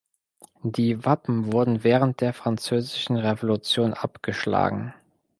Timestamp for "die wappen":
0.63-1.53